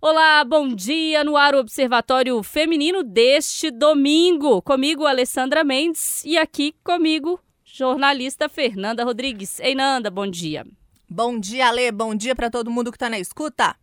[0.00, 4.62] Olá, bom dia no ar o Observatório Feminino deste domingo.
[4.62, 9.58] Comigo, Alessandra Mendes e aqui comigo, jornalista Fernanda Rodrigues.
[9.58, 10.64] Ei, Nanda, bom dia.
[11.10, 11.90] Bom dia, Ale.
[11.90, 13.74] Bom dia para todo mundo que está na escuta.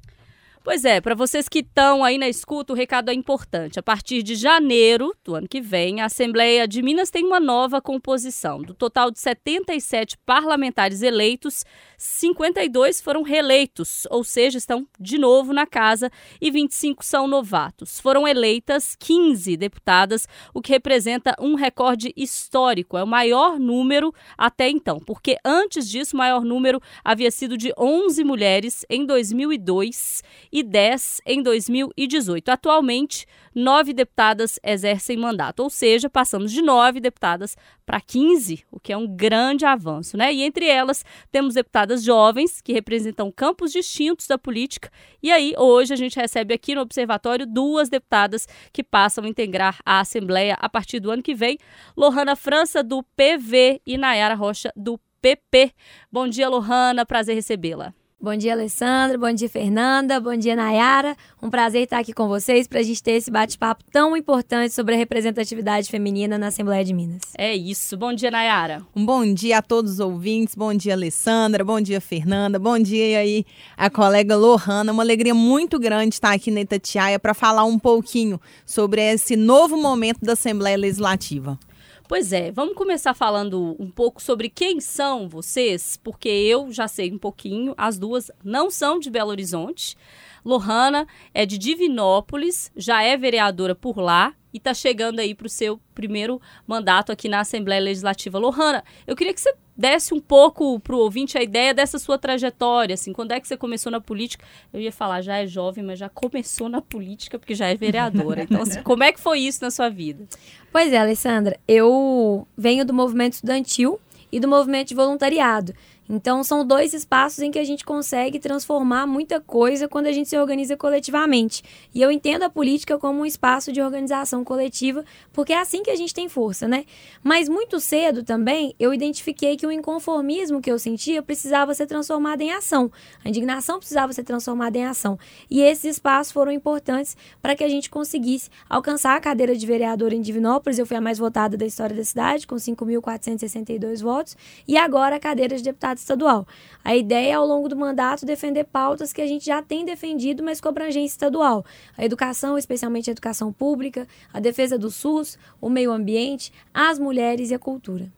[0.66, 3.78] Pois é, para vocês que estão aí na escuta, o recado é importante.
[3.78, 7.80] A partir de janeiro do ano que vem, a Assembleia de Minas tem uma nova
[7.80, 8.64] composição.
[8.64, 11.64] Do total de 77 parlamentares eleitos,
[12.00, 18.00] 52 foram reeleitos, ou seja, estão de novo na casa, e 25 são novatos.
[18.00, 22.98] Foram eleitas 15 deputadas, o que representa um recorde histórico.
[22.98, 27.72] É o maior número até então, porque antes disso, o maior número havia sido de
[27.78, 30.24] 11 mulheres em 2002
[30.56, 32.48] e 10 em 2018.
[32.48, 38.94] Atualmente, nove deputadas exercem mandato, ou seja, passamos de nove deputadas para 15, o que
[38.94, 40.34] é um grande avanço, né?
[40.34, 44.90] E entre elas temos deputadas jovens que representam campos distintos da política.
[45.22, 49.82] E aí, hoje a gente recebe aqui no observatório duas deputadas que passam a integrar
[49.86, 51.58] a Assembleia a partir do ano que vem,
[51.98, 55.74] Lohana França do PV e Nayara Rocha do PP.
[56.10, 57.94] Bom dia, Lohana, prazer recebê-la.
[58.26, 59.20] Bom dia, Alessandra.
[59.20, 60.20] Bom dia, Fernanda.
[60.20, 61.16] Bom dia, Nayara.
[61.40, 64.96] Um prazer estar aqui com vocês para a gente ter esse bate-papo tão importante sobre
[64.96, 67.22] a representatividade feminina na Assembleia de Minas.
[67.38, 67.96] É isso.
[67.96, 68.82] Bom dia, Nayara.
[68.96, 70.56] Um bom dia a todos os ouvintes.
[70.56, 71.64] Bom dia, Alessandra.
[71.64, 72.58] Bom dia, Fernanda.
[72.58, 73.46] Bom dia aí
[73.78, 74.92] a colega Lohana.
[74.92, 79.78] Uma alegria muito grande estar aqui na Itatiaia para falar um pouquinho sobre esse novo
[79.78, 81.60] momento da Assembleia Legislativa.
[82.08, 87.12] Pois é, vamos começar falando um pouco sobre quem são vocês, porque eu já sei
[87.12, 89.98] um pouquinho, as duas não são de Belo Horizonte.
[90.44, 95.50] Lohana é de Divinópolis, já é vereadora por lá e está chegando aí para o
[95.50, 98.40] seu primeiro mandato aqui na Assembleia Legislativa.
[98.40, 102.18] Lohana, eu queria que você desse um pouco para o ouvinte a ideia dessa sua
[102.18, 104.46] trajetória, assim, quando é que você começou na política?
[104.72, 108.44] Eu ia falar, já é jovem, mas já começou na política porque já é vereadora.
[108.44, 110.26] Então, assim, como é que foi isso na sua vida?
[110.72, 114.00] Pois é, Alessandra, eu venho do movimento estudantil
[114.32, 115.74] e do movimento de voluntariado.
[116.08, 120.30] Então, são dois espaços em que a gente consegue transformar muita coisa quando a gente
[120.30, 121.64] se organiza coletivamente.
[121.94, 125.90] E eu entendo a política como um espaço de organização coletiva, porque é assim que
[125.90, 126.86] a gente tem força, né?
[127.24, 132.42] Mas muito cedo também eu identifiquei que o inconformismo que eu sentia precisava ser transformado
[132.42, 132.92] em ação.
[133.24, 135.18] A indignação precisava ser transformada em ação.
[135.50, 140.14] E esses espaços foram importantes para que a gente conseguisse alcançar a cadeira de vereador
[140.14, 140.78] em Divinópolis.
[140.78, 144.38] Eu fui a mais votada da história da cidade, com 5.462 votos.
[144.68, 146.48] E agora a cadeira de deputado estadual.
[146.84, 150.44] A ideia é, ao longo do mandato, defender pautas que a gente já tem defendido,
[150.44, 151.66] mas com abrangência estadual.
[151.98, 157.52] A educação, especialmente a educação pública, a defesa do SUS, o meio ambiente, as mulheres
[157.52, 158.12] e a cultura.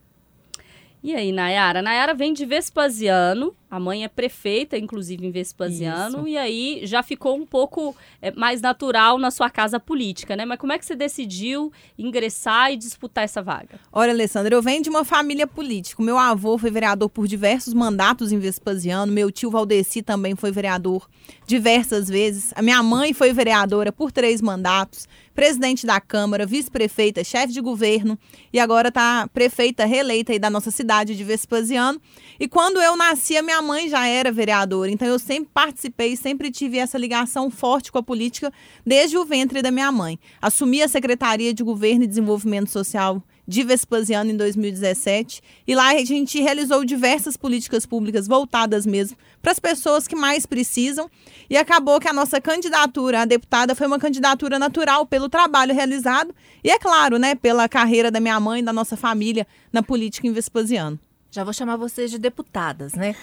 [1.03, 1.81] E aí, Nayara?
[1.81, 6.27] Nayara vem de Vespasiano, a mãe é prefeita, inclusive em Vespasiano, Isso.
[6.27, 10.45] e aí já ficou um pouco é, mais natural na sua casa política, né?
[10.45, 13.79] Mas como é que você decidiu ingressar e disputar essa vaga?
[13.91, 16.01] Olha, Alessandra, eu venho de uma família política.
[16.01, 21.07] Meu avô foi vereador por diversos mandatos em Vespasiano, meu tio Valdeci também foi vereador
[21.45, 22.53] diversas vezes.
[22.55, 28.17] A minha mãe foi vereadora por três mandatos, presidente da Câmara, vice-prefeita, chefe de governo
[28.51, 32.01] e agora está prefeita reeleita aí da nossa cidade de Vespasiano.
[32.39, 36.51] E quando eu nasci, a minha mãe já era vereadora, então eu sempre participei, sempre
[36.51, 38.51] tive essa ligação forte com a política
[38.85, 40.19] desde o ventre da minha mãe.
[40.41, 46.03] Assumi a Secretaria de Governo e Desenvolvimento Social de Vespasiano em 2017 e lá a
[46.03, 51.09] gente realizou diversas políticas públicas voltadas mesmo para as pessoas que mais precisam
[51.49, 56.35] e acabou que a nossa candidatura a deputada foi uma candidatura natural pelo trabalho realizado
[56.61, 60.27] e é claro, né, pela carreira da minha mãe e da nossa família na política
[60.27, 60.99] em Vespasiano.
[61.31, 63.15] Já vou chamar vocês de deputadas, né?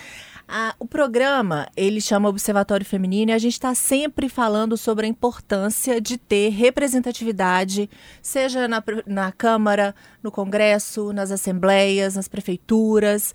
[0.47, 5.09] Ah, o programa, ele chama Observatório Feminino e a gente está sempre falando sobre a
[5.09, 7.88] importância de ter representatividade,
[8.20, 13.34] seja na, na Câmara, no Congresso, nas assembleias, nas prefeituras,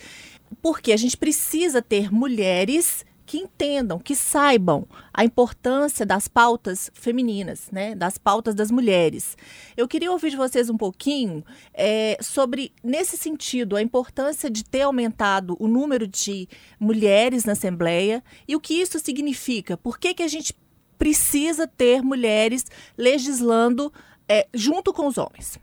[0.62, 7.70] porque a gente precisa ter mulheres que entendam, que saibam a importância das pautas femininas,
[7.72, 9.38] né, das pautas das mulheres.
[9.78, 14.82] Eu queria ouvir de vocês um pouquinho é, sobre, nesse sentido, a importância de ter
[14.82, 16.50] aumentado o número de
[16.80, 19.78] mulheres na Assembleia e o que isso significa.
[19.78, 20.56] Por que, que a gente
[20.98, 22.66] precisa ter mulheres
[22.98, 23.94] legislando
[24.28, 25.60] é, junto com os homens?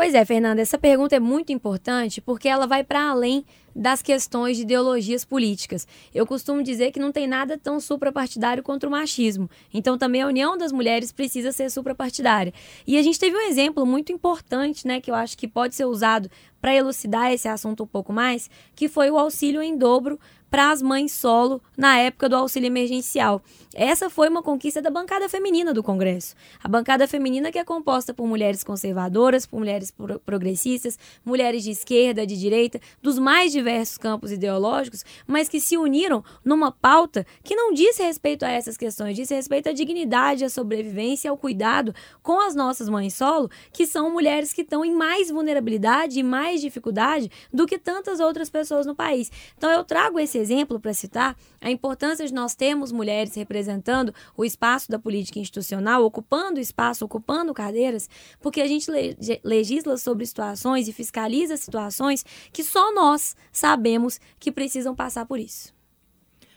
[0.00, 3.44] Pois é, Fernanda, essa pergunta é muito importante porque ela vai para além
[3.76, 5.86] das questões de ideologias políticas.
[6.14, 9.50] Eu costumo dizer que não tem nada tão suprapartidário contra o machismo.
[9.74, 12.54] Então também a união das mulheres precisa ser suprapartidária.
[12.86, 15.84] E a gente teve um exemplo muito importante, né, que eu acho que pode ser
[15.84, 16.30] usado
[16.62, 20.18] para elucidar esse assunto um pouco mais, que foi o auxílio em dobro
[20.50, 23.42] para as mães solo na época do auxílio emergencial.
[23.72, 26.34] Essa foi uma conquista da bancada feminina do Congresso.
[26.62, 29.94] A bancada feminina que é composta por mulheres conservadoras, por mulheres
[30.26, 36.24] progressistas, mulheres de esquerda, de direita, dos mais diversos campos ideológicos, mas que se uniram
[36.44, 41.30] numa pauta que não diz respeito a essas questões, diz respeito à dignidade, à sobrevivência,
[41.30, 46.18] ao cuidado com as nossas mães solo, que são mulheres que estão em mais vulnerabilidade
[46.18, 49.30] e mais dificuldade do que tantas outras pessoas no país.
[49.56, 54.44] Então eu trago esse exemplo para citar a importância de nós termos mulheres representando o
[54.44, 58.08] espaço da política institucional, ocupando espaço, ocupando cadeiras,
[58.40, 58.90] porque a gente
[59.44, 65.72] legisla sobre situações e fiscaliza situações que só nós sabemos que precisam passar por isso.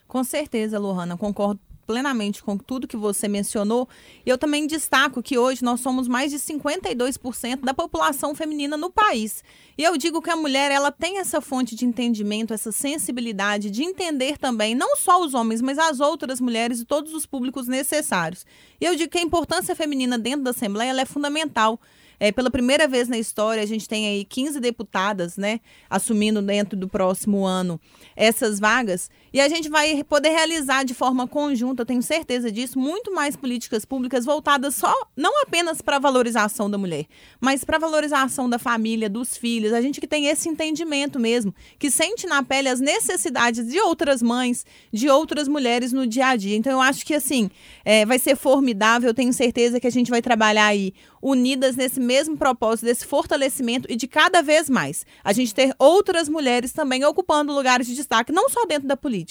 [0.08, 3.88] Com certeza, Lohana, concordo plenamente com tudo que você mencionou.
[4.26, 8.90] E eu também destaco que hoje nós somos mais de 52% da população feminina no
[8.90, 9.44] país.
[9.78, 13.84] E eu digo que a mulher, ela tem essa fonte de entendimento, essa sensibilidade de
[13.84, 18.46] entender também não só os homens, mas as outras mulheres e todos os públicos necessários.
[18.80, 21.80] E eu digo que a importância feminina dentro da Assembleia é fundamental.
[22.20, 25.60] É, pela primeira vez na história, a gente tem aí 15 deputadas, né,
[25.90, 27.80] assumindo dentro do próximo ano
[28.16, 29.10] essas vagas.
[29.34, 33.36] E a gente vai poder realizar de forma conjunta, eu tenho certeza disso, muito mais
[33.36, 37.08] políticas públicas voltadas só, não apenas para a valorização da mulher,
[37.42, 39.74] mas para a valorização da família, dos filhos.
[39.74, 44.22] A gente que tem esse entendimento mesmo, que sente na pele as necessidades de outras
[44.22, 46.56] mães, de outras mulheres no dia a dia.
[46.56, 47.50] Então eu acho que assim,
[47.84, 50.94] é, vai ser formidável, eu tenho certeza que a gente vai trabalhar aí
[51.24, 56.28] unidas nesse mesmo propósito, desse fortalecimento e de cada vez mais a gente ter outras
[56.28, 59.23] mulheres também ocupando lugares de destaque, não só dentro da política,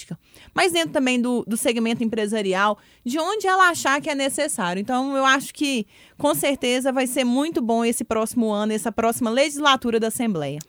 [0.53, 4.79] mas dentro também do, do segmento empresarial, de onde ela achar que é necessário.
[4.79, 5.85] Então, eu acho que
[6.17, 10.59] com certeza vai ser muito bom esse próximo ano, essa próxima legislatura da Assembleia.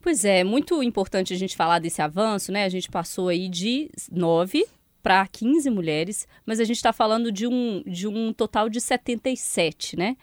[0.00, 2.64] Pois é, muito importante a gente falar desse avanço, né?
[2.64, 4.64] A gente passou aí de nove
[5.02, 9.96] para 15 mulheres, mas a gente está falando de um, de um total de 77,
[9.96, 10.16] né?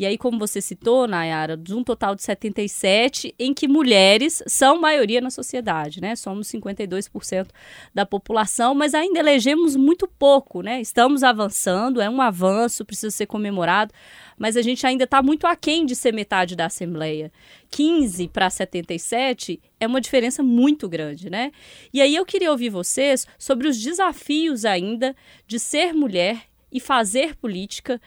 [0.00, 4.80] E aí, como você citou, Nayara, de um total de 77, em que mulheres são
[4.80, 6.16] maioria na sociedade, né?
[6.16, 7.48] Somos 52%
[7.94, 10.80] da população, mas ainda elegemos muito pouco, né?
[10.80, 13.92] Estamos avançando, é um avanço, precisa ser comemorado,
[14.38, 17.30] mas a gente ainda está muito aquém de ser metade da Assembleia.
[17.70, 21.52] 15 para 77 é uma diferença muito grande, né?
[21.92, 25.14] E aí eu queria ouvir vocês sobre os desafios ainda
[25.46, 28.00] de ser mulher e fazer política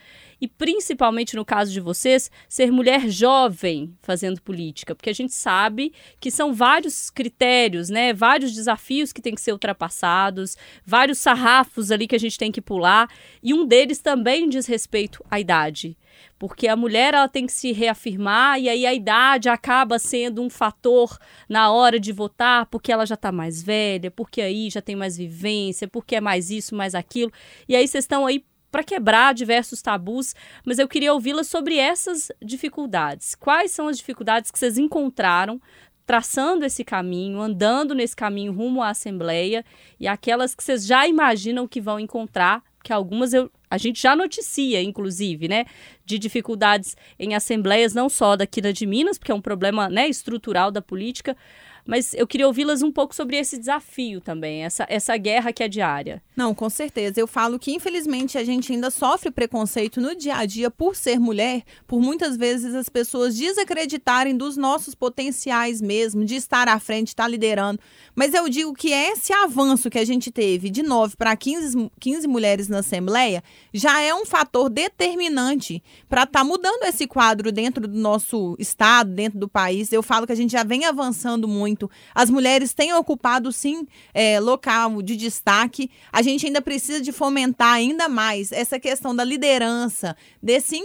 [0.44, 5.90] e principalmente no caso de vocês, ser mulher jovem fazendo política, porque a gente sabe
[6.20, 8.12] que são vários critérios, né?
[8.12, 10.54] Vários desafios que têm que ser ultrapassados,
[10.84, 13.08] vários sarrafos ali que a gente tem que pular,
[13.42, 15.96] e um deles também diz respeito à idade.
[16.38, 20.50] Porque a mulher ela tem que se reafirmar e aí a idade acaba sendo um
[20.50, 21.16] fator
[21.48, 25.16] na hora de votar, porque ela já está mais velha, porque aí já tem mais
[25.16, 27.32] vivência, porque é mais isso, mais aquilo.
[27.66, 28.44] E aí vocês estão aí
[28.74, 30.34] para quebrar diversos tabus,
[30.66, 33.36] mas eu queria ouvi-la sobre essas dificuldades.
[33.36, 35.62] Quais são as dificuldades que vocês encontraram
[36.04, 39.64] traçando esse caminho, andando nesse caminho rumo à Assembleia
[40.00, 44.16] e aquelas que vocês já imaginam que vão encontrar, que algumas eu, a gente já
[44.16, 45.66] noticia, inclusive, né,
[46.04, 50.08] de dificuldades em assembleias, não só daqui da de Minas, porque é um problema né,
[50.08, 51.36] estrutural da política,
[51.86, 55.68] mas eu queria ouvi-las um pouco sobre esse desafio também, essa, essa guerra que é
[55.68, 56.22] diária.
[56.34, 57.20] Não, com certeza.
[57.20, 61.20] Eu falo que, infelizmente, a gente ainda sofre preconceito no dia a dia por ser
[61.20, 67.08] mulher, por muitas vezes as pessoas desacreditarem dos nossos potenciais mesmo, de estar à frente,
[67.08, 67.78] estar liderando.
[68.14, 72.26] Mas eu digo que esse avanço que a gente teve de 9 para 15, 15
[72.26, 77.86] mulheres na Assembleia já é um fator determinante para estar tá mudando esse quadro dentro
[77.86, 79.92] do nosso estado, dentro do país.
[79.92, 81.90] Eu falo que a gente já vem avançando muito muito.
[82.14, 85.90] As mulheres têm ocupado, sim, é, local de destaque.
[86.12, 90.80] A gente ainda precisa de fomentar ainda mais essa questão da liderança, desse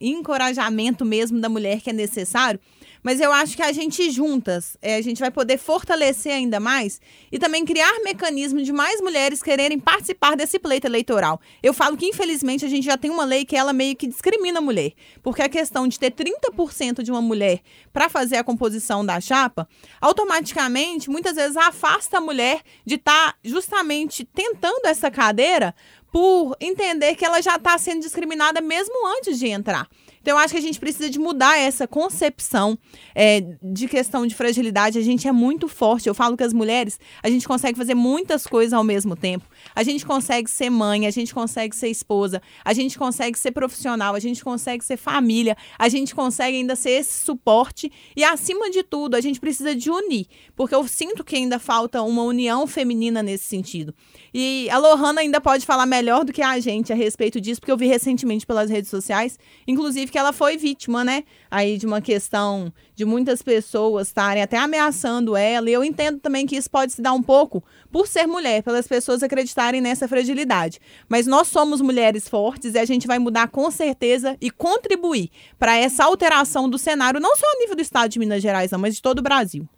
[0.00, 2.58] encorajamento mesmo da mulher que é necessário
[3.02, 7.00] mas eu acho que a gente juntas, é, a gente vai poder fortalecer ainda mais
[7.32, 11.40] e também criar mecanismos de mais mulheres quererem participar desse pleito eleitoral.
[11.62, 14.58] Eu falo que, infelizmente, a gente já tem uma lei que ela meio que discrimina
[14.58, 14.92] a mulher.
[15.22, 17.60] Porque a questão de ter 30% de uma mulher
[17.92, 19.68] para fazer a composição da chapa,
[20.00, 25.74] automaticamente, muitas vezes, afasta a mulher de estar tá justamente tentando essa cadeira
[26.12, 29.88] por entender que ela já está sendo discriminada mesmo antes de entrar.
[30.20, 32.78] Então, eu acho que a gente precisa de mudar essa concepção
[33.14, 34.98] é, de questão de fragilidade.
[34.98, 36.08] A gente é muito forte.
[36.08, 39.46] Eu falo que as mulheres, a gente consegue fazer muitas coisas ao mesmo tempo.
[39.74, 44.14] A gente consegue ser mãe, a gente consegue ser esposa, a gente consegue ser profissional,
[44.14, 47.90] a gente consegue ser família, a gente consegue ainda ser esse suporte.
[48.14, 50.26] E, acima de tudo, a gente precisa de unir.
[50.54, 53.94] Porque eu sinto que ainda falta uma união feminina nesse sentido.
[54.34, 57.72] E a Lohana ainda pode falar melhor do que a gente a respeito disso, porque
[57.72, 61.24] eu vi recentemente pelas redes sociais, inclusive que ela foi vítima, né?
[61.50, 65.70] Aí de uma questão de muitas pessoas estarem até ameaçando ela.
[65.70, 68.86] E eu entendo também que isso pode se dar um pouco por ser mulher, pelas
[68.86, 70.78] pessoas acreditarem nessa fragilidade.
[71.08, 75.76] Mas nós somos mulheres fortes e a gente vai mudar com certeza e contribuir para
[75.76, 78.96] essa alteração do cenário, não só a nível do estado de Minas Gerais, não, mas
[78.96, 79.68] de todo o Brasil.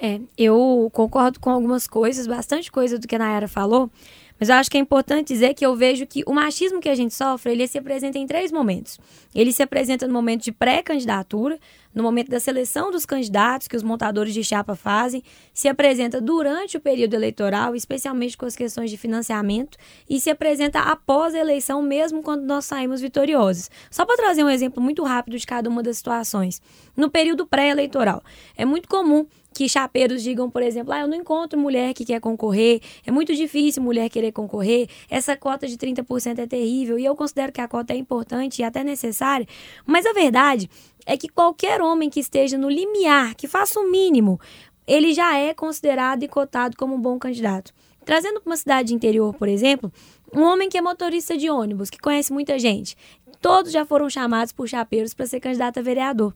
[0.00, 3.90] É, eu concordo com algumas coisas, bastante coisa do que a Nayara falou,
[4.38, 6.94] mas eu acho que é importante dizer que eu vejo que o machismo que a
[6.94, 8.98] gente sofre, ele se apresenta em três momentos.
[9.34, 11.58] Ele se apresenta no momento de pré-candidatura,
[11.94, 16.76] no momento da seleção dos candidatos que os montadores de chapa fazem, se apresenta durante
[16.76, 19.76] o período eleitoral, especialmente com as questões de financiamento,
[20.08, 23.70] e se apresenta após a eleição, mesmo quando nós saímos vitoriosos.
[23.90, 26.62] Só para trazer um exemplo muito rápido de cada uma das situações.
[26.96, 28.22] No período pré-eleitoral,
[28.56, 29.26] é muito comum
[29.58, 33.34] que chapeiros digam, por exemplo, ah, eu não encontro mulher que quer concorrer, é muito
[33.34, 37.66] difícil mulher querer concorrer, essa cota de 30% é terrível, e eu considero que a
[37.66, 39.48] cota é importante e até necessária,
[39.84, 40.70] mas a verdade
[41.04, 44.38] é que qualquer homem que esteja no limiar, que faça o mínimo,
[44.86, 47.74] ele já é considerado e cotado como um bom candidato.
[48.04, 49.92] Trazendo para uma cidade interior, por exemplo,
[50.32, 52.96] um homem que é motorista de ônibus, que conhece muita gente,
[53.40, 56.32] todos já foram chamados por chapeiros para ser candidato a vereador.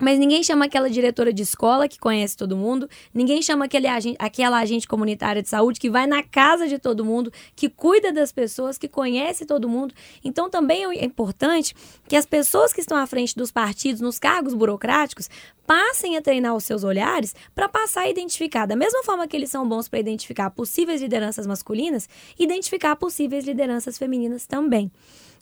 [0.00, 4.16] Mas ninguém chama aquela diretora de escola que conhece todo mundo, ninguém chama aquele agente,
[4.18, 8.32] aquela agente comunitária de saúde que vai na casa de todo mundo, que cuida das
[8.32, 9.94] pessoas, que conhece todo mundo.
[10.24, 11.74] Então também é importante
[12.08, 15.28] que as pessoas que estão à frente dos partidos, nos cargos burocráticos,
[15.66, 19.50] passem a treinar os seus olhares para passar a identificar, da mesma forma que eles
[19.50, 22.08] são bons para identificar possíveis lideranças masculinas,
[22.38, 24.90] identificar possíveis lideranças femininas também.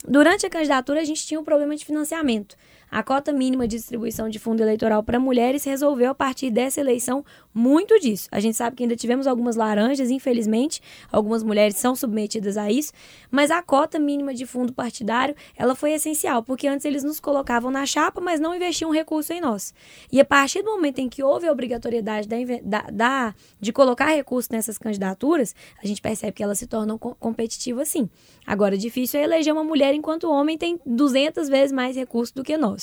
[0.07, 2.57] Durante a candidatura, a gente tinha um problema de financiamento.
[2.91, 7.25] A cota mínima de distribuição de fundo eleitoral para mulheres resolveu, a partir dessa eleição,
[7.55, 8.29] muito disso.
[8.33, 10.83] A gente sabe que ainda tivemos algumas laranjas, infelizmente,
[11.13, 12.93] algumas mulheres são submetidas a isso,
[13.31, 17.71] mas a cota mínima de fundo partidário, ela foi essencial, porque antes eles nos colocavam
[17.71, 19.73] na chapa, mas não investiam recurso em nós.
[20.11, 24.07] E a partir do momento em que houve a obrigatoriedade da, da, da de colocar
[24.07, 28.09] recurso nessas candidaturas, a gente percebe que elas se tornam co competitivas sim.
[28.47, 32.43] Agora, difícil é eleger uma mulher enquanto o homem tem 200 vezes mais recursos do
[32.43, 32.80] que nós.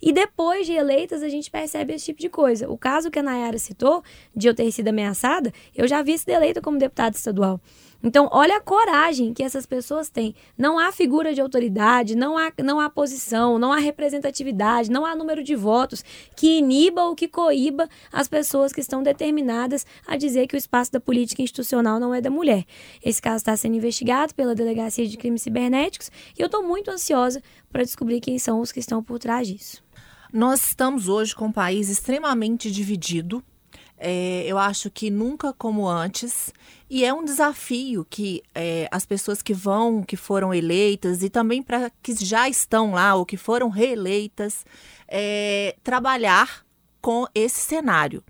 [0.00, 2.70] E depois de eleitas, a gente percebe esse tipo de coisa.
[2.70, 4.02] O caso que a Nayara citou,
[4.34, 7.60] de eu ter sido ameaçada, eu já vi sido eleita como deputada estadual.
[8.04, 10.34] Então, olha a coragem que essas pessoas têm.
[10.58, 15.16] Não há figura de autoridade, não há, não há posição, não há representatividade, não há
[15.16, 16.04] número de votos
[16.36, 20.92] que iniba ou que coíba as pessoas que estão determinadas a dizer que o espaço
[20.92, 22.66] da política institucional não é da mulher.
[23.02, 27.42] Esse caso está sendo investigado pela Delegacia de Crimes Cibernéticos e eu estou muito ansiosa
[27.74, 29.82] para descobrir quem são os que estão por trás disso.
[30.32, 33.44] Nós estamos hoje com um país extremamente dividido
[33.96, 36.52] é, eu acho que nunca como antes.
[36.90, 41.62] E é um desafio que é, as pessoas que vão, que foram eleitas, e também
[41.62, 44.64] para que já estão lá ou que foram reeleitas,
[45.08, 46.64] é, trabalhar
[47.00, 48.22] com esse cenário.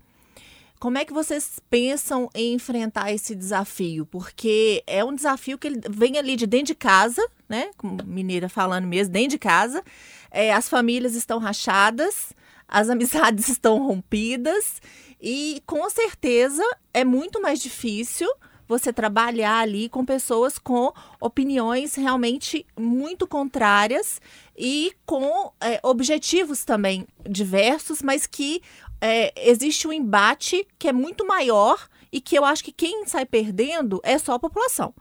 [0.79, 4.05] Como é que vocês pensam em enfrentar esse desafio?
[4.05, 7.71] Porque é um desafio que ele vem ali de dentro de casa, né?
[7.77, 9.83] Como mineira falando mesmo, dentro de casa.
[10.29, 12.33] É, as famílias estão rachadas,
[12.67, 14.81] as amizades estão rompidas
[15.21, 16.63] e com certeza
[16.93, 18.29] é muito mais difícil
[18.67, 24.19] você trabalhar ali com pessoas com opiniões realmente muito contrárias
[24.57, 28.61] e com é, objetivos também diversos, mas que
[29.01, 33.25] é, existe um embate que é muito maior e que eu acho que quem sai
[33.25, 34.93] perdendo é só a população.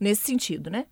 [0.00, 0.86] Nesse sentido, né?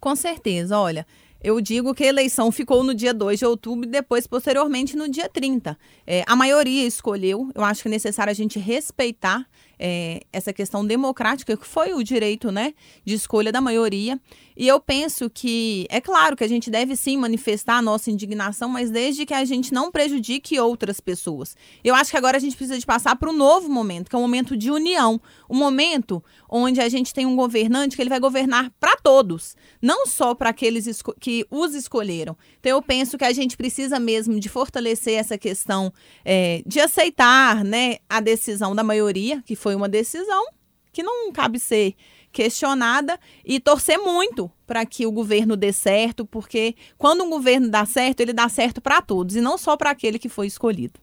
[0.00, 0.78] Com certeza.
[0.78, 1.06] Olha,
[1.42, 5.08] eu digo que a eleição ficou no dia 2 de outubro e depois, posteriormente, no
[5.08, 5.78] dia 30.
[6.06, 9.46] É, a maioria escolheu, eu acho que é necessário a gente respeitar
[9.78, 14.20] é, essa questão democrática, que foi o direito né, de escolha da maioria.
[14.56, 18.68] E eu penso que, é claro que a gente deve sim manifestar a nossa indignação,
[18.68, 21.56] mas desde que a gente não prejudique outras pessoas.
[21.82, 24.18] Eu acho que agora a gente precisa de passar para um novo momento, que é
[24.18, 25.20] um momento de união.
[25.50, 30.06] Um momento onde a gente tem um governante que ele vai governar para todos, não
[30.06, 32.36] só para aqueles que os escolheram.
[32.60, 35.92] Então eu penso que a gente precisa mesmo de fortalecer essa questão
[36.24, 40.46] é, de aceitar né, a decisão da maioria, que foi uma decisão
[40.92, 41.94] que não cabe ser
[42.32, 47.84] questionada e torcer muito para que o governo dê certo, porque quando um governo dá
[47.84, 51.00] certo, ele dá certo para todos e não só para aquele que foi escolhido.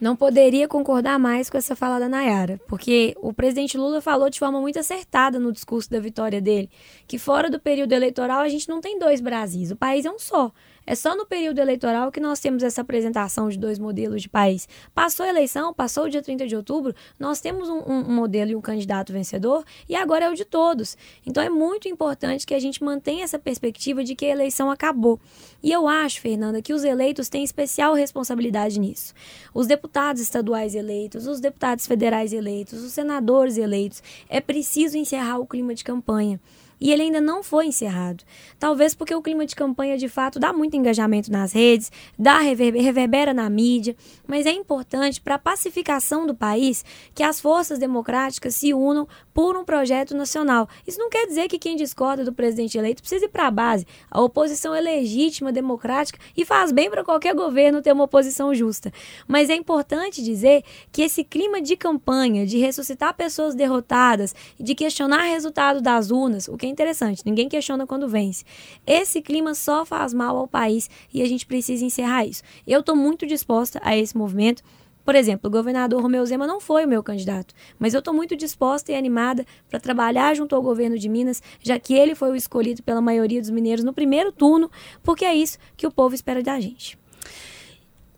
[0.00, 4.38] Não poderia concordar mais com essa fala da Nayara, porque o presidente Lula falou de
[4.38, 6.70] forma muito acertada no discurso da vitória dele,
[7.06, 10.18] que fora do período eleitoral a gente não tem dois Brasis, o país é um
[10.18, 10.52] só.
[10.86, 14.68] É só no período eleitoral que nós temos essa apresentação de dois modelos de país.
[14.94, 18.56] Passou a eleição, passou o dia 30 de outubro, nós temos um, um, modelo e
[18.56, 20.96] um candidato vencedor e agora é o de todos.
[21.24, 25.20] Então é muito importante que a gente mantenha essa perspectiva de que a eleição acabou.
[25.62, 29.14] E eu acho, Fernanda, que os eleitos têm especial responsabilidade nisso.
[29.54, 35.46] Os deputados estaduais eleitos, os deputados federais eleitos, os senadores eleitos, é preciso encerrar o
[35.46, 36.40] clima de campanha
[36.80, 38.24] e ele ainda não foi encerrado.
[38.58, 43.34] Talvez porque o clima de campanha de fato dá muito engajamento nas redes, dá reverbera
[43.34, 43.94] na mídia,
[44.26, 46.84] mas é importante para a pacificação do país
[47.14, 50.68] que as forças democráticas se unam por um projeto nacional.
[50.86, 53.86] Isso não quer dizer que quem discorda do presidente eleito precisa ir para a base.
[54.10, 58.92] A oposição é legítima, democrática e faz bem para qualquer governo ter uma oposição justa.
[59.28, 65.24] Mas é importante dizer que esse clima de campanha, de ressuscitar pessoas derrotadas, de questionar
[65.24, 68.44] resultado das urnas, o que interessante, ninguém questiona quando vence.
[68.86, 72.42] Esse clima só faz mal ao país e a gente precisa encerrar isso.
[72.66, 74.62] Eu estou muito disposta a esse movimento.
[75.04, 78.36] Por exemplo, o governador Romeu Zema não foi o meu candidato, mas eu estou muito
[78.36, 82.36] disposta e animada para trabalhar junto ao governo de Minas, já que ele foi o
[82.36, 84.70] escolhido pela maioria dos mineiros no primeiro turno,
[85.02, 86.99] porque é isso que o povo espera da gente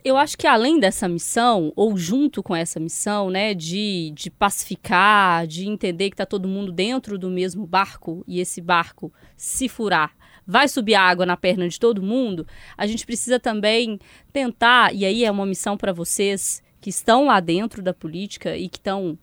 [0.04, 5.46] eu acho que além dessa missão, ou junto com essa missão, né, de, de pacificar,
[5.46, 10.12] de entender que está todo mundo dentro do mesmo barco e esse barco, se furar,
[10.46, 13.98] vai subir água na perna de todo mundo, a gente precisa também
[14.32, 18.68] tentar, e aí é uma missão para vocês que estão lá dentro da política e
[18.68, 19.16] que estão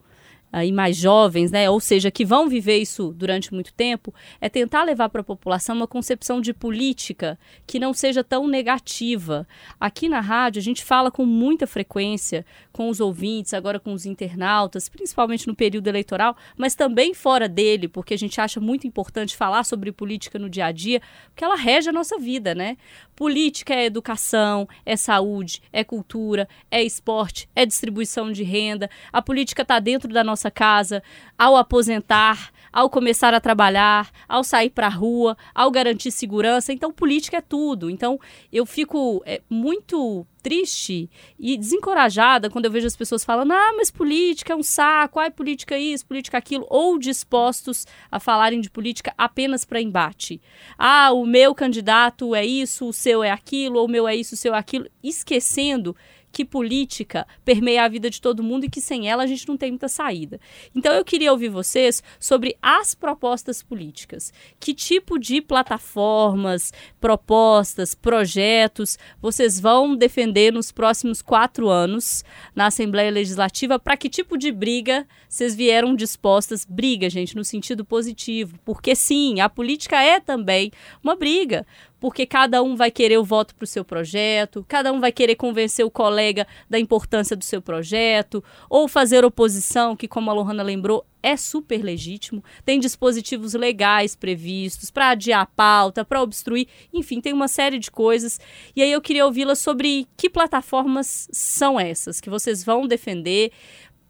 [0.52, 4.84] aí mais jovens, né, ou seja, que vão viver isso durante muito tempo, é tentar
[4.84, 7.38] levar para a população uma concepção de política
[7.68, 9.48] que não seja tão negativa.
[9.80, 14.06] Aqui na rádio a gente fala com muita frequência com os ouvintes, agora com os
[14.06, 19.36] internautas, principalmente no período eleitoral, mas também fora dele, porque a gente acha muito importante
[19.36, 22.78] falar sobre política no dia a dia, porque ela rege a nossa vida, né?
[23.20, 28.90] Política é educação, é saúde, é cultura, é esporte, é distribuição de renda.
[29.12, 31.04] A política está dentro da nossa casa,
[31.38, 36.72] ao aposentar, ao começar a trabalhar, ao sair para a rua, ao garantir segurança.
[36.72, 37.90] Então, política é tudo.
[37.90, 38.18] Então,
[38.54, 43.92] eu fico é, muito triste e desencorajada quando eu vejo as pessoas falando: ah, mas
[43.92, 48.62] política é um saco, ai, política é isso, política é aquilo, ou dispostos a falarem
[48.62, 50.42] de política apenas para embate.
[50.78, 54.36] Ah, o meu candidato é isso, o seu é aquilo, ou o meu é isso,
[54.36, 55.96] o seu é aquilo, esquecendo
[56.32, 59.58] que política permeia a vida de todo mundo e que sem ela a gente não
[59.58, 60.40] tem muita saída.
[60.76, 64.32] Então eu queria ouvir vocês sobre as propostas políticas.
[64.60, 72.24] Que tipo de plataformas, propostas, projetos vocês vão defender nos próximos quatro anos
[72.56, 73.80] na Assembleia Legislativa?
[73.80, 76.66] Para que tipo de briga vocês vieram dispostas?
[76.66, 78.58] Briga, gente, no sentido positivo.
[78.66, 80.72] Porque sim, a política é também
[81.04, 81.66] uma briga
[82.00, 85.36] porque cada um vai querer o voto para o seu projeto, cada um vai querer
[85.36, 90.64] convencer o colega da importância do seu projeto, ou fazer oposição, que, como a Lohana
[90.64, 92.44] lembrou, é super legítimo.
[92.64, 97.92] Tem dispositivos legais previstos para adiar a pauta, para obstruir, enfim, tem uma série de
[97.92, 98.40] coisas.
[98.76, 103.52] E aí eu queria ouvi-la sobre que plataformas são essas que vocês vão defender,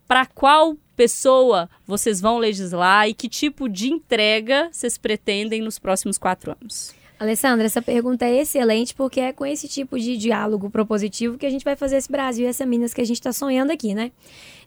[0.08, 6.17] para qual pessoa vocês vão legislar e que tipo de entrega vocês pretendem nos próximos
[6.17, 6.99] quatro anos.
[7.20, 11.50] Alessandra, essa pergunta é excelente porque é com esse tipo de diálogo propositivo que a
[11.50, 14.14] gente vai fazer esse Brasil e essa Minas que a gente está sonhando aqui, né?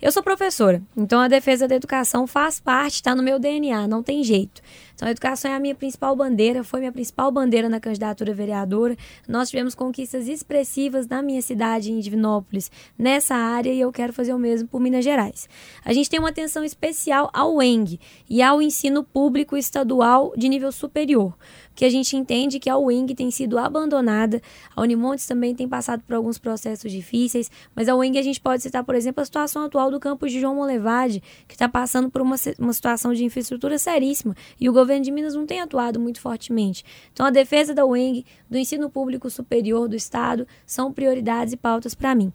[0.03, 4.03] Eu sou professora, então a defesa da educação faz parte, está no meu DNA, não
[4.03, 4.61] tem jeito.
[4.95, 8.97] Então, a educação é a minha principal bandeira, foi minha principal bandeira na candidatura vereadora.
[9.27, 14.33] Nós tivemos conquistas expressivas na minha cidade, em Divinópolis, nessa área, e eu quero fazer
[14.33, 15.49] o mesmo por Minas Gerais.
[15.85, 17.99] A gente tem uma atenção especial ao ENG
[18.31, 21.35] e ao ensino público estadual de nível superior
[21.75, 24.41] que a gente entende que a UENG tem sido abandonada,
[24.75, 28.63] a Unimontes também tem passado por alguns processos difíceis, mas a UENG a gente pode
[28.63, 32.23] citar, por exemplo, a situação atual do campus de João Molevade, que está passando por
[32.23, 36.21] uma, uma situação de infraestrutura seríssima, e o governo de Minas não tem atuado muito
[36.21, 36.85] fortemente.
[37.13, 41.95] Então, a defesa da UENG, do ensino público superior do Estado, são prioridades e pautas
[41.95, 42.33] para mim.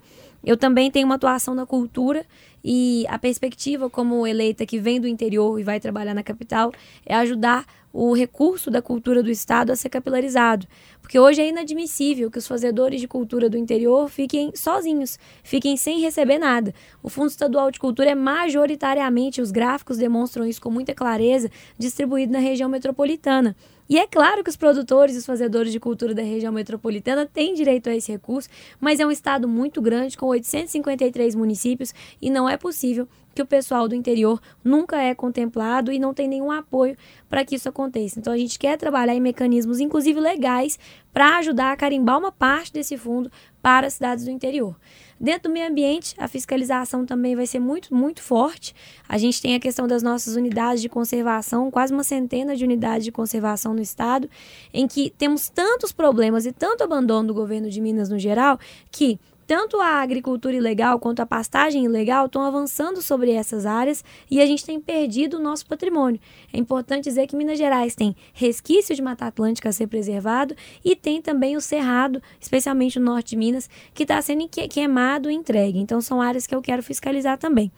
[0.48, 2.26] Eu também tenho uma atuação na cultura
[2.64, 6.72] e a perspectiva como eleita que vem do interior e vai trabalhar na capital
[7.06, 10.66] é ajudar o recurso da cultura do Estado a ser capilarizado.
[11.02, 16.00] Porque hoje é inadmissível que os fazedores de cultura do interior fiquem sozinhos, fiquem sem
[16.00, 16.74] receber nada.
[17.04, 22.32] O Fundo Estadual de Cultura é majoritariamente, os gráficos demonstram isso com muita clareza, distribuído
[22.32, 23.54] na região metropolitana.
[23.90, 27.54] E é claro que os produtores e os fazedores de cultura da região metropolitana têm
[27.54, 32.50] direito a esse recurso, mas é um estado muito grande, com 853 municípios, e não
[32.50, 36.98] é possível que o pessoal do interior nunca é contemplado e não tem nenhum apoio
[37.30, 38.20] para que isso aconteça.
[38.20, 40.80] Então a gente quer trabalhar em mecanismos, inclusive legais,
[41.14, 44.76] para ajudar a carimbar uma parte desse fundo para as cidades do interior.
[45.20, 48.74] Dentro do meio ambiente, a fiscalização também vai ser muito, muito forte.
[49.08, 53.06] A gente tem a questão das nossas unidades de conservação, quase uma centena de unidades
[53.06, 54.28] de conservação no estado,
[54.74, 58.60] em que temos tantos problemas e tanto abandono do governo de Minas no geral,
[58.92, 64.42] que tanto a agricultura ilegal quanto a pastagem ilegal estão avançando sobre essas áreas e
[64.42, 66.20] a gente tem perdido o nosso patrimônio.
[66.52, 70.96] É importante dizer que Minas Gerais tem resquício de Mata Atlântica a ser preservado e
[70.96, 75.80] tem também o Cerrado, especialmente no norte de Minas, que está sendo queimado e entregue.
[75.80, 77.72] Então são áreas que eu quero fiscalizar também.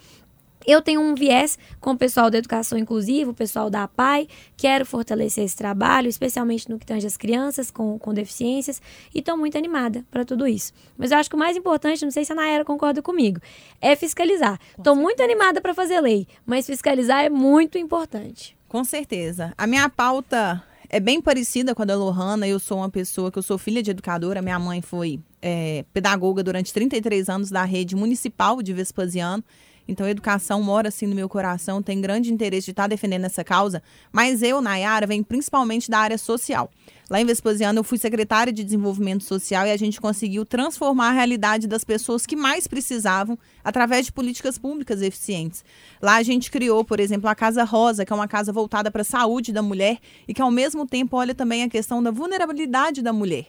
[0.66, 4.86] Eu tenho um viés com o pessoal da educação inclusiva, o pessoal da APAI, quero
[4.86, 8.82] fortalecer esse trabalho, especialmente no que tange as crianças com, com deficiências,
[9.14, 10.74] e estou muito animada para tudo isso.
[10.98, 13.40] Mas eu acho que o mais importante, não sei se a Nayara concorda comigo,
[13.82, 14.60] é fiscalizar.
[14.78, 18.58] Estou muito animada para fazer lei, mas fiscalizar é muito importante.
[18.68, 19.54] Com certeza.
[19.58, 22.48] A minha pauta é bem parecida com a da Lohana.
[22.48, 24.42] Eu sou uma pessoa que eu sou filha de educadora.
[24.42, 29.44] Minha mãe foi é, pedagoga durante 33 anos da rede municipal de Vespasiano.
[29.90, 33.44] Então, educação mora assim no meu coração, tem grande interesse de estar tá defendendo essa
[33.44, 36.70] causa, mas eu, Nayara, venho principalmente da área social.
[37.10, 41.14] Lá em Vespasiano, eu fui secretária de Desenvolvimento Social e a gente conseguiu transformar a
[41.14, 45.66] realidade das pessoas que mais precisavam através de políticas públicas eficientes.
[46.00, 49.02] Lá a gente criou, por exemplo, a Casa Rosa, que é uma casa voltada para
[49.02, 49.98] a saúde da mulher
[50.28, 53.48] e que, ao mesmo tempo, olha também a questão da vulnerabilidade da mulher.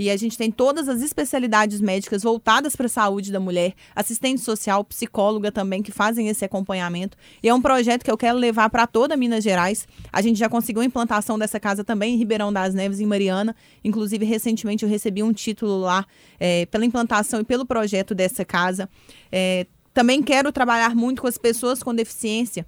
[0.00, 4.40] E a gente tem todas as especialidades médicas voltadas para a saúde da mulher, assistente
[4.40, 7.18] social, psicóloga também, que fazem esse acompanhamento.
[7.42, 9.88] E é um projeto que eu quero levar para toda Minas Gerais.
[10.12, 13.56] A gente já conseguiu a implantação dessa casa também em Ribeirão das Neves, em Mariana.
[13.82, 16.06] Inclusive, recentemente eu recebi um título lá
[16.38, 18.88] é, pela implantação e pelo projeto dessa casa.
[19.32, 22.64] É, também quero trabalhar muito com as pessoas com deficiência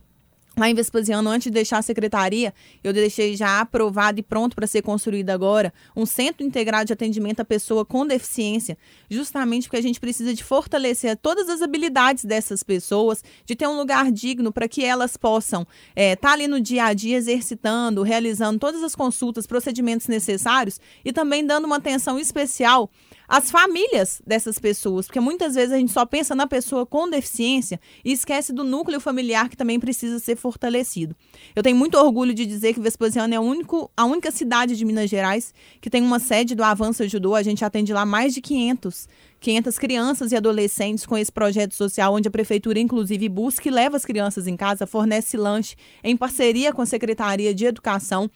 [0.57, 4.67] Lá em Vespasiano, antes de deixar a secretaria, eu deixei já aprovado e pronto para
[4.67, 8.77] ser construído agora um centro integrado de atendimento à pessoa com deficiência,
[9.09, 13.77] justamente porque a gente precisa de fortalecer todas as habilidades dessas pessoas, de ter um
[13.77, 18.03] lugar digno para que elas possam estar é, tá ali no dia a dia exercitando,
[18.03, 22.91] realizando todas as consultas, procedimentos necessários e também dando uma atenção especial
[23.31, 27.81] as famílias dessas pessoas, porque muitas vezes a gente só pensa na pessoa com deficiência
[28.05, 31.15] e esquece do núcleo familiar que também precisa ser fortalecido.
[31.55, 34.85] Eu tenho muito orgulho de dizer que Vespasiano é a, único, a única cidade de
[34.85, 37.37] Minas Gerais que tem uma sede do Avança Ajudou.
[37.37, 39.07] A gente atende lá mais de 500
[39.41, 43.97] 500 crianças e adolescentes com esse projeto social, onde a prefeitura, inclusive, busca e leva
[43.97, 48.31] as crianças em casa, fornece lanche em parceria com a Secretaria de Educação.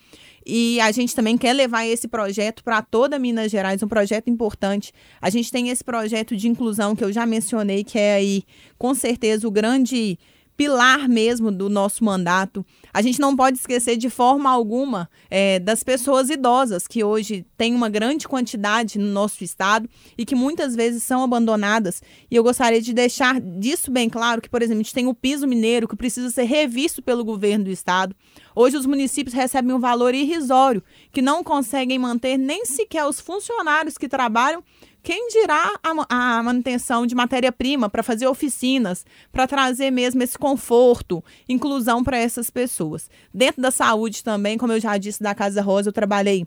[0.46, 4.92] E a gente também quer levar esse projeto para toda Minas Gerais, um projeto importante.
[5.20, 8.44] A gente tem esse projeto de inclusão que eu já mencionei, que é aí,
[8.78, 10.18] com certeza, o grande
[10.56, 12.64] pilar mesmo do nosso mandato.
[12.92, 17.74] A gente não pode esquecer de forma alguma é, das pessoas idosas, que hoje tem
[17.74, 22.02] uma grande quantidade no nosso estado e que muitas vezes são abandonadas.
[22.30, 25.14] E eu gostaria de deixar disso bem claro que, por exemplo, a gente tem o
[25.14, 28.14] piso mineiro que precisa ser revisto pelo governo do estado.
[28.54, 33.98] Hoje os municípios recebem um valor irrisório, que não conseguem manter nem sequer os funcionários
[33.98, 34.62] que trabalham
[35.04, 41.22] quem dirá a, a manutenção de matéria-prima para fazer oficinas, para trazer mesmo esse conforto,
[41.46, 43.10] inclusão para essas pessoas?
[43.32, 46.46] Dentro da saúde também, como eu já disse, da Casa Rosa, eu trabalhei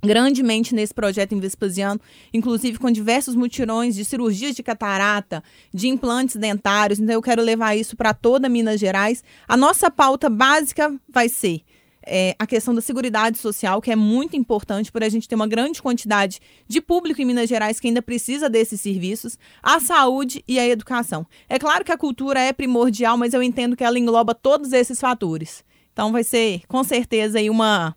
[0.00, 2.00] grandemente nesse projeto em Vespasiano,
[2.32, 5.42] inclusive com diversos mutirões de cirurgias de catarata,
[5.74, 7.00] de implantes dentários.
[7.00, 9.24] Então eu quero levar isso para toda Minas Gerais.
[9.48, 11.62] A nossa pauta básica vai ser
[12.08, 15.46] é, a questão da Seguridade Social, que é muito importante por a gente ter uma
[15.46, 20.58] grande quantidade de público em Minas Gerais que ainda precisa desses serviços, a saúde e
[20.58, 21.26] a educação.
[21.48, 24.98] É claro que a cultura é primordial, mas eu entendo que ela engloba todos esses
[25.00, 25.64] fatores.
[25.92, 27.94] Então vai ser, com certeza, aí uma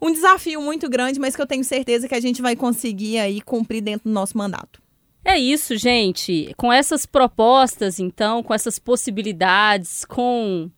[0.00, 3.40] um desafio muito grande, mas que eu tenho certeza que a gente vai conseguir aí
[3.40, 4.82] cumprir dentro do nosso mandato.
[5.24, 6.52] É isso, gente.
[6.58, 10.70] Com essas propostas, então, com essas possibilidades, com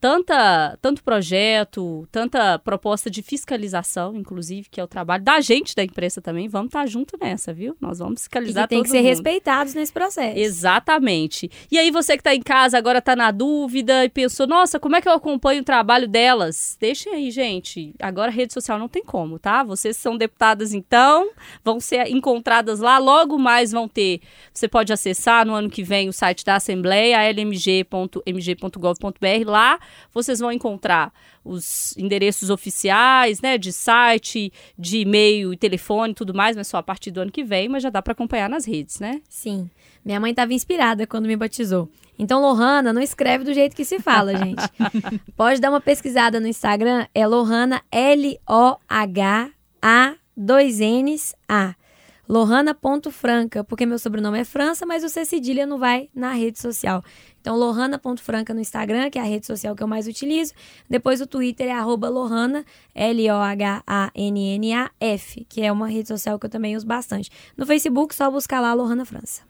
[0.00, 5.82] tanta, tanto projeto, tanta proposta de fiscalização, inclusive, que é o trabalho da gente da
[5.82, 6.48] imprensa também.
[6.48, 7.76] Vamos estar tá junto nessa, viu?
[7.80, 9.06] Nós vamos fiscalizar e que tem que ser mundo.
[9.06, 10.38] respeitados nesse processo.
[10.38, 11.50] Exatamente.
[11.70, 14.96] E aí você que está em casa agora está na dúvida e pensou, nossa, como
[14.96, 16.76] é que eu acompanho o trabalho delas?
[16.80, 17.94] Deixem aí, gente.
[18.00, 19.62] Agora rede social não tem como, tá?
[19.64, 21.30] Vocês são deputadas então,
[21.64, 24.20] vão ser encontradas lá, logo mais vão ter.
[24.52, 27.88] Você pode acessar no ano que vem o site da Assembleia, lmg.mg.gov.br.
[29.46, 29.78] Lá
[30.12, 31.12] vocês vão encontrar
[31.44, 36.82] os endereços oficiais, né, de site, de e-mail e telefone tudo mais, mas só a
[36.82, 39.20] partir do ano que vem, mas já dá para acompanhar nas redes, né?
[39.28, 39.70] Sim.
[40.04, 41.88] Minha mãe estava inspirada quando me batizou.
[42.18, 44.62] Então, Lohana, não escreve do jeito que se fala, gente.
[45.36, 48.54] Pode dar uma pesquisada no Instagram, é Lohana, L-O-H-A,
[50.36, 51.74] dois N's, A.
[52.28, 57.02] Lohana.franca, porque meu sobrenome é França, mas o C cedilha não vai na rede social.
[57.40, 60.52] Então, lohana.franca no Instagram, que é a rede social que eu mais utilizo.
[60.90, 62.64] Depois o Twitter é arroba lohana,
[62.94, 63.86] L-O-H-A-N-N-A-F,
[65.48, 67.30] que é uma rede social que eu também uso bastante.
[67.56, 69.48] No Facebook, só buscar lá Lohana França.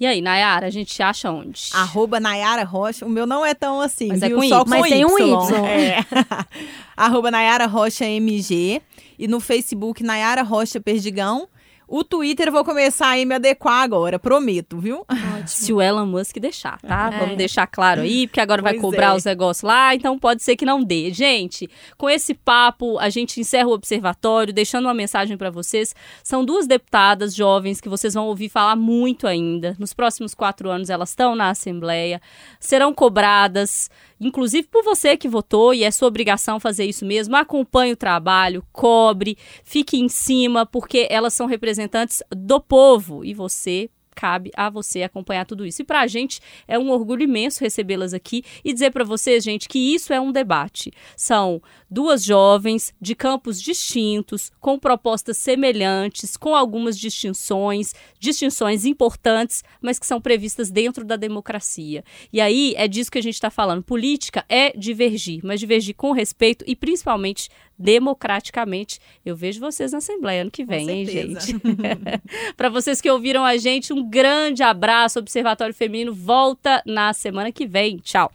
[0.00, 1.70] E aí, Nayara, a gente acha onde?
[1.72, 3.04] Arroba Nayara Rocha.
[3.04, 4.38] O meu não é tão assim, Mas viu?
[4.38, 4.64] É com Só y.
[4.64, 5.66] com Mas tem um Y.
[5.66, 6.04] É.
[6.96, 8.80] Arroba Nayara Rocha MG.
[9.18, 11.48] E no Facebook, Nayara Rocha Perdigão.
[11.90, 15.06] O Twitter eu vou começar a me adequar agora, prometo, viu?
[15.40, 15.48] Ótimo.
[15.48, 17.10] Se o Elon Musk deixar, tá?
[17.12, 17.18] É.
[17.18, 19.16] Vamos deixar claro aí, porque agora vai Pois cobrar é.
[19.16, 21.12] os negócios lá, então pode ser que não dê.
[21.12, 25.94] Gente, com esse papo, a gente encerra o observatório, deixando uma mensagem para vocês.
[26.22, 29.76] São duas deputadas jovens que vocês vão ouvir falar muito ainda.
[29.78, 32.20] Nos próximos quatro anos, elas estão na Assembleia,
[32.60, 37.36] serão cobradas, inclusive por você que votou, e é sua obrigação fazer isso mesmo.
[37.36, 43.90] Acompanhe o trabalho, cobre, fique em cima, porque elas são representantes do povo e você
[44.18, 45.82] cabe a você acompanhar tudo isso.
[45.82, 49.68] E para a gente é um orgulho imenso recebê-las aqui e dizer para vocês, gente,
[49.68, 50.92] que isso é um debate.
[51.16, 59.98] São duas jovens de campos distintos, com propostas semelhantes, com algumas distinções, distinções importantes, mas
[59.98, 62.04] que são previstas dentro da democracia.
[62.32, 63.82] E aí é disso que a gente está falando.
[63.82, 67.48] Política é divergir, mas divergir com respeito e principalmente
[67.78, 68.98] democraticamente.
[69.24, 71.54] Eu vejo vocês na Assembleia ano que vem, hein, gente?
[72.56, 75.18] Para vocês que ouviram a gente, um grande abraço.
[75.18, 77.98] Observatório Feminino volta na semana que vem.
[77.98, 78.30] Tchau.